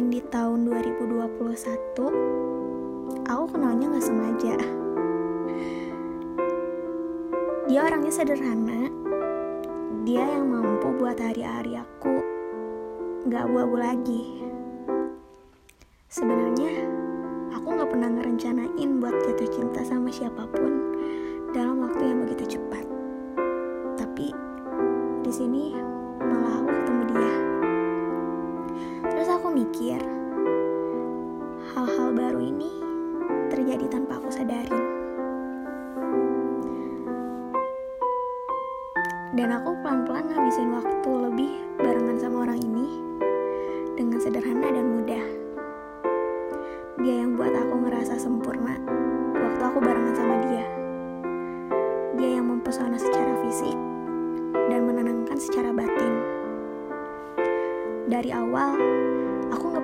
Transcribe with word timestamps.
mungkin 0.00 0.16
di 0.16 0.24
tahun 0.32 0.64
2021 0.64 3.28
aku 3.28 3.44
kenalnya 3.52 3.92
gak 3.92 4.00
sengaja. 4.00 4.56
Dia 7.68 7.84
orangnya 7.84 8.08
sederhana. 8.08 8.88
Dia 10.08 10.24
yang 10.24 10.48
mampu 10.48 10.88
buat 10.96 11.20
hari-hari 11.20 11.76
aku 11.76 12.24
gak 13.28 13.44
abu-abu 13.44 13.76
lagi. 13.76 14.40
Sebenarnya 16.08 16.88
aku 17.52 17.76
gak 17.76 17.92
pernah 17.92 18.16
ngerencanain 18.16 18.90
buat 19.04 19.20
jatuh 19.20 19.52
cinta 19.52 19.84
sama 19.84 20.08
siapa 20.08 20.48
pun 20.48 20.96
dalam 21.52 21.84
waktu 21.84 22.08
yang 22.08 22.24
begitu 22.24 22.56
cepat. 22.56 22.88
Tapi 24.00 24.32
di 25.20 25.28
sini 25.28 25.76
mikir, 29.50 29.98
hal-hal 31.74 32.14
baru 32.14 32.38
ini 32.38 32.70
terjadi 33.50 33.86
tanpa 33.90 34.22
aku 34.22 34.30
sadari. 34.30 34.78
Dan 39.34 39.50
aku 39.50 39.74
pelan-pelan 39.82 40.26
ngabisin 40.30 40.70
waktu 40.70 41.10
lebih 41.10 41.52
barengan 41.82 42.18
sama 42.18 42.46
orang 42.46 42.62
ini 42.62 43.02
dengan 43.98 44.22
sederhana 44.22 44.70
dan 44.70 44.86
mudah. 44.86 45.24
Dia 47.02 47.14
yang 47.26 47.34
buat 47.34 47.50
aku 47.50 47.74
ngerasa 47.90 48.22
sempurna 48.22 48.78
waktu 49.34 49.62
aku 49.66 49.78
barengan 49.82 50.14
sama 50.14 50.34
dia. 50.46 50.66
Dia 52.14 52.38
yang 52.38 52.46
mempesona 52.46 52.98
secara 52.98 53.34
fisik 53.42 53.74
dan 54.70 54.86
menenangkan 54.86 55.38
secara 55.42 55.74
batin 55.74 56.14
dari 58.10 58.34
awal 58.34 58.74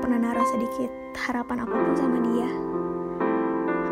pernah 0.07 0.31
naruh 0.31 0.47
sedikit 0.47 0.87
harapan 1.19 1.67
apa 1.67 1.75
pun 1.83 1.95
sama 1.99 2.23
dia. 2.31 2.47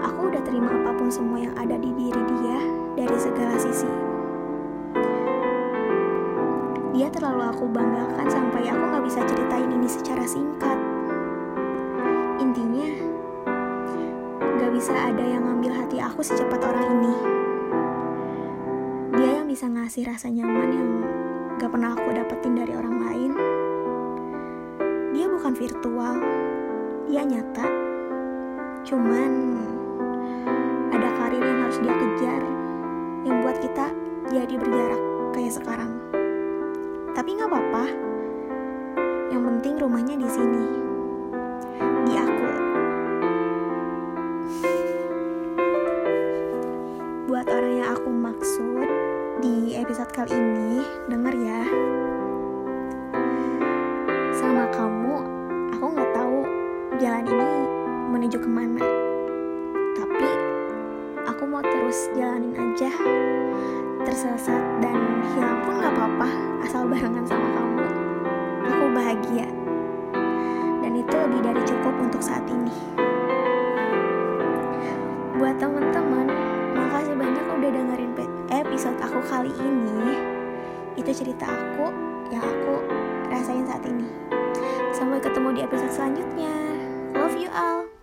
Aku 0.06 0.30
udah 0.30 0.38
terima 0.46 0.70
apa 0.70 0.94
pun 0.94 1.10
semua 1.10 1.42
yang 1.42 1.50
ada 1.58 1.74
di 1.74 1.90
diri 1.90 2.22
dia 2.38 2.58
dari 2.94 3.18
segala 3.18 3.58
sisi. 3.58 3.90
Dia 6.94 7.10
terlalu 7.10 7.50
aku 7.50 7.66
banggakan 7.66 8.30
sampai 8.30 8.62
aku 8.70 8.84
gak 8.94 9.04
bisa 9.10 9.20
ceritain 9.26 9.66
ini 9.66 9.90
secara 9.90 10.22
singkat. 10.22 10.78
Intinya, 12.38 12.94
gak 14.38 14.70
bisa 14.70 14.94
ada 14.94 15.24
yang 15.26 15.50
ngambil 15.50 15.74
hati 15.74 15.98
aku 15.98 16.22
secepat 16.22 16.62
orang 16.62 16.94
ini. 16.94 17.14
Dia 19.18 19.42
yang 19.42 19.50
bisa 19.50 19.66
ngasih 19.66 20.06
rasa 20.06 20.30
nyaman 20.30 20.68
yang 20.78 20.90
gak 21.58 21.74
pernah 21.74 21.98
aku 21.98 22.06
dapetin 22.14 22.54
dari 22.54 22.70
orang 22.78 23.02
lain 23.02 23.34
dia 25.14 25.30
bukan 25.30 25.54
virtual, 25.54 26.18
dia 27.06 27.22
nyata. 27.22 27.66
Cuman 28.82 29.30
ada 30.90 31.08
karir 31.14 31.38
yang 31.38 31.58
harus 31.62 31.78
dia 31.78 31.94
kejar 31.94 32.42
yang 33.22 33.38
buat 33.46 33.56
kita 33.62 33.94
jadi 34.34 34.54
berjarak 34.58 35.02
kayak 35.30 35.54
sekarang. 35.54 36.02
Tapi 37.14 37.30
nggak 37.38 37.46
apa-apa. 37.46 37.84
Yang 39.30 39.42
penting 39.54 39.74
rumahnya 39.78 40.14
di 40.18 40.28
sini. 40.28 40.66
Di 42.10 42.12
aku. 42.18 42.48
Buat 47.30 47.46
orang 47.46 47.72
yang 47.78 47.88
aku 47.94 48.10
maksud 48.10 48.88
di 49.38 49.78
episode 49.78 50.10
kali 50.10 50.34
ini, 50.34 50.82
denger 51.06 51.23
jalan 57.02 57.26
ini 57.26 57.50
menuju 58.14 58.38
ke 58.38 58.46
mana? 58.46 58.86
Tapi 59.98 60.30
aku 61.26 61.42
mau 61.42 61.62
terus 61.64 62.06
jalanin 62.14 62.54
aja. 62.54 62.90
Tersesat 64.04 64.62
dan 64.78 64.98
hilang 65.34 65.58
pun 65.66 65.80
nggak 65.80 65.90
apa-apa 65.96 66.28
asal 66.62 66.86
barengan 66.86 67.26
sama 67.26 67.48
kamu. 67.56 67.86
Aku 68.70 68.84
bahagia. 68.94 69.48
Dan 70.84 70.92
itu 70.94 71.14
lebih 71.14 71.40
dari 71.42 71.62
cukup 71.66 71.94
untuk 71.98 72.22
saat 72.22 72.46
ini. 72.46 72.74
Buat 75.34 75.58
teman-teman 75.58 76.30
makasih 76.78 77.16
banyak 77.18 77.46
udah 77.58 77.70
dengerin 77.74 78.12
episode 78.54 78.98
aku 79.02 79.18
kali 79.26 79.50
ini. 79.58 80.14
Itu 80.94 81.10
cerita 81.10 81.50
aku 81.50 81.90
yang 82.30 82.44
aku 82.44 82.86
rasain 83.34 83.66
saat 83.66 83.82
ini. 83.82 84.06
Sampai 84.94 85.18
ketemu 85.18 85.58
di 85.58 85.60
episode 85.66 85.90
selanjutnya. 85.90 86.53
Love 87.34 87.42
you 87.42 87.50
all. 87.50 87.93